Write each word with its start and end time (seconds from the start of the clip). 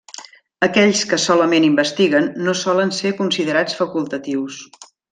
Aquells 0.67 1.01
que 1.11 1.19
solament 1.25 1.67
investiguen 1.69 2.31
no 2.49 2.57
solen 2.65 2.97
ser 3.03 3.15
considerats 3.23 3.81
facultatius. 3.85 4.63